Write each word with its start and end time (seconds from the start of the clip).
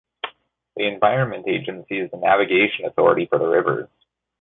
The 0.77 0.87
Environment 0.87 1.47
Agency 1.47 1.99
is 1.99 2.09
the 2.09 2.17
navigation 2.17 2.85
authority 2.85 3.27
for 3.27 3.37
the 3.37 3.45
river. 3.45 3.87